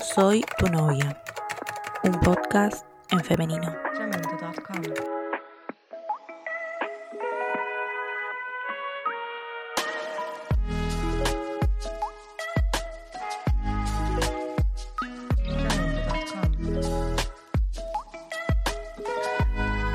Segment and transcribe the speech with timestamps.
[0.00, 1.22] soy tu novia,
[2.02, 3.74] un podcast en femenino.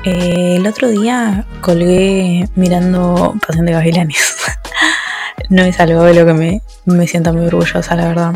[0.04, 4.36] El otro día colgué mirando Pasión de Gavilanes.
[5.50, 8.34] no es algo de lo que me, me sienta muy orgullosa, la verdad.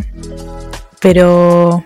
[1.00, 1.82] Pero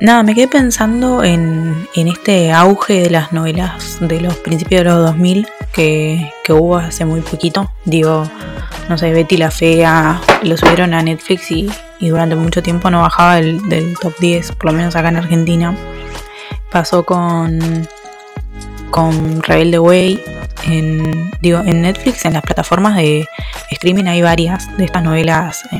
[0.00, 5.04] nada, me quedé pensando en, este auge de las novelas de los principios de los
[5.04, 7.70] 2000 que, hubo hace muy poquito.
[7.84, 8.28] Digo,
[8.88, 11.68] no sé, Betty la Fea, lo subieron a Netflix y,
[12.00, 15.74] durante mucho tiempo no bajaba del top 10, por lo menos acá en Argentina.
[16.70, 17.88] Pasó con,
[18.90, 20.22] con Rebelde Way.
[20.66, 23.26] En, digo, en Netflix, en las plataformas de
[23.70, 25.78] streaming hay varias de estas novelas eh,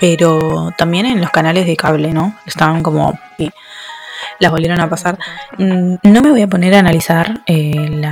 [0.00, 2.34] pero también en los canales de cable, ¿no?
[2.46, 3.20] Estaban como...
[4.38, 5.18] Las volvieron a pasar.
[5.58, 8.02] Mm, no me voy a poner a analizar eh,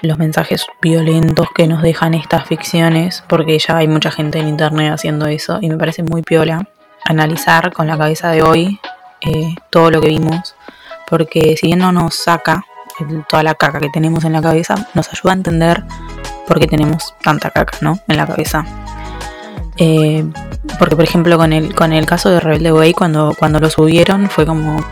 [0.00, 4.92] los mensajes violentos que nos dejan estas ficciones, porque ya hay mucha gente en internet
[4.94, 6.66] haciendo eso y me parece muy piola
[7.04, 8.80] analizar con la cabeza de hoy
[9.20, 10.54] eh, todo lo que vimos,
[11.06, 12.64] porque si bien no nos saca
[13.28, 15.84] toda la caca que tenemos en la cabeza, nos ayuda a entender
[16.46, 17.98] por qué tenemos tanta caca, ¿no?
[18.08, 18.64] En la cabeza.
[19.76, 20.24] Eh,
[20.78, 24.28] porque por ejemplo con el, con el caso de Rebelde Way, cuando, cuando lo subieron
[24.28, 24.84] fue como,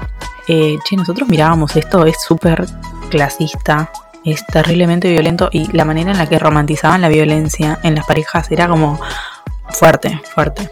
[0.49, 2.67] eh, che, nosotros mirábamos esto, es súper
[3.11, 3.91] clasista,
[4.25, 8.51] es terriblemente violento y la manera en la que romantizaban la violencia en las parejas
[8.51, 9.01] era como
[9.71, 10.71] fuerte, fuerte.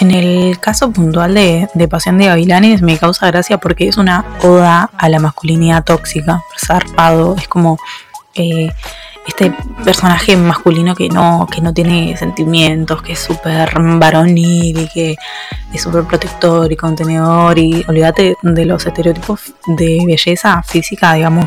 [0.00, 4.24] En el caso puntual de, de Pasión de Gavilanes me causa gracia porque es una
[4.44, 7.78] oda a la masculinidad tóxica, zarpado, es como...
[8.34, 8.70] Eh,
[9.28, 15.16] este personaje masculino que no, que no tiene sentimientos, que es súper varonil y que
[15.72, 21.46] es súper protector y contenedor y olvídate de los estereotipos de belleza física, digamos.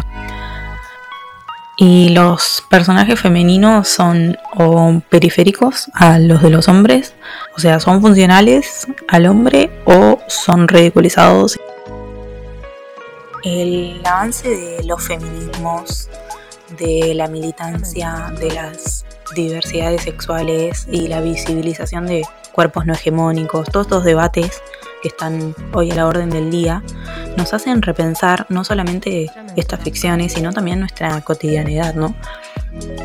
[1.75, 7.16] Y los personajes femeninos son o periféricos a los de los hombres,
[7.57, 11.59] o sea, son funcionales al hombre o son ridiculizados.
[13.44, 16.07] El avance de los feminismos
[16.77, 19.05] de la militancia de las
[19.35, 24.61] diversidades sexuales y la visibilización de cuerpos no hegemónicos, todos estos debates
[25.01, 26.83] que están hoy a la orden del día,
[27.37, 32.15] nos hacen repensar no solamente estas ficciones, sino también nuestra cotidianidad, ¿no?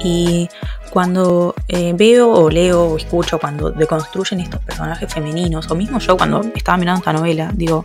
[0.03, 0.49] Y
[0.97, 6.17] cuando eh, veo o leo o escucho cuando deconstruyen estos personajes femeninos, o mismo yo
[6.17, 7.85] cuando estaba mirando esta novela, digo,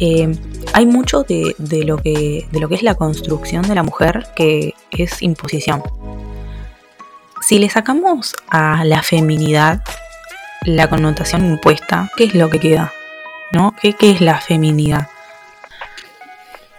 [0.00, 0.34] eh,
[0.72, 1.54] hay mucho de,
[1.84, 5.82] lo que, de lo que es la construcción de la mujer que es imposición.
[7.42, 9.82] Si le sacamos a la feminidad
[10.64, 12.94] la connotación impuesta, ¿qué es lo que queda?
[13.52, 13.74] ¿No?
[13.78, 15.08] ¿Qué, es la feminidad?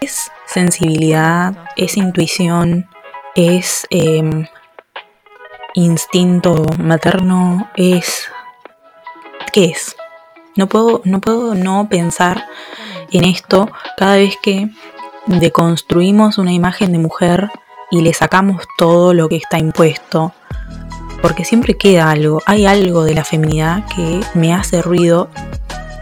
[0.00, 2.88] Es sensibilidad, es intuición,
[3.36, 4.48] es em,
[5.74, 8.28] instinto materno, es...
[9.52, 9.96] ¿Qué es?
[10.56, 12.46] No puedo, no puedo no pensar
[13.10, 14.68] en esto cada vez que
[15.26, 17.50] deconstruimos una imagen de mujer
[17.90, 20.32] y le sacamos todo lo que está impuesto.
[21.22, 25.28] Porque siempre queda algo, hay algo de la feminidad que me hace ruido,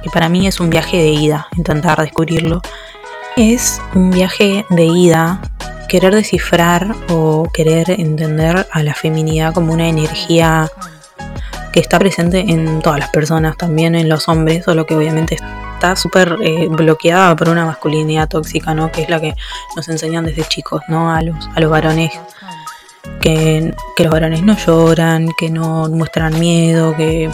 [0.05, 2.63] y para mí es un viaje de ida, intentar descubrirlo.
[3.37, 5.41] Es un viaje de ida,
[5.89, 10.71] querer descifrar o querer entender a la feminidad como una energía
[11.73, 15.37] que está presente en todas las personas, también en los hombres, solo que obviamente
[15.75, 18.91] está súper eh, bloqueada por una masculinidad tóxica, ¿no?
[18.91, 19.35] Que es la que
[19.77, 21.13] nos enseñan desde chicos, ¿no?
[21.13, 22.13] A los, a los varones.
[23.21, 27.31] Que, los varones no lloran, que no muestran miedo, que,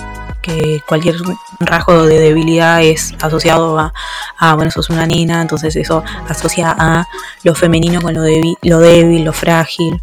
[0.87, 1.17] cualquier
[1.61, 3.93] rasgo de debilidad es asociado a,
[4.39, 7.07] a, bueno, sos una nena, entonces eso asocia a
[7.43, 10.01] lo femenino con lo, débil, lo débil, lo frágil.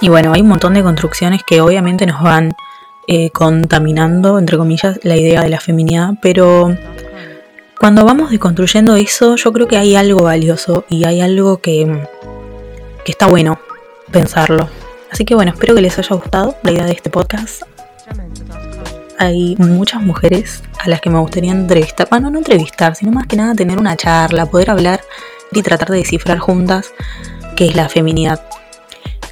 [0.00, 2.54] Y bueno, hay un montón de construcciones que obviamente nos van
[3.06, 6.76] eh, contaminando, entre comillas, la idea de la feminidad, pero
[7.78, 12.06] cuando vamos deconstruyendo eso, yo creo que hay algo valioso y hay algo que,
[13.04, 13.58] que está bueno
[14.10, 14.68] pensarlo.
[15.10, 17.62] Así que bueno, espero que les haya gustado la idea de este podcast.
[19.20, 23.34] Hay muchas mujeres a las que me gustaría entrevistar, bueno, no entrevistar, sino más que
[23.34, 25.00] nada tener una charla, poder hablar
[25.50, 26.92] y tratar de descifrar juntas
[27.56, 28.40] qué es la feminidad.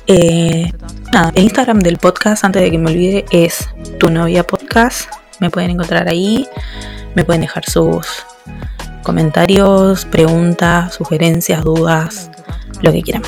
[0.08, 0.72] Eh,
[1.12, 3.68] nada, el Instagram del podcast, antes de que me olvide, es
[4.00, 5.08] tu novia podcast.
[5.38, 6.48] Me pueden encontrar ahí,
[7.14, 8.26] me pueden dejar sus
[9.04, 12.28] comentarios, preguntas, sugerencias, dudas,
[12.82, 13.22] lo que quieran.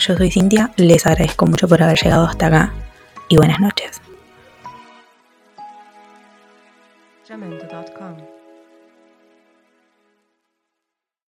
[0.00, 2.72] Yo soy Cintia, les agradezco mucho por haber llegado hasta acá
[3.28, 4.00] y buenas noches.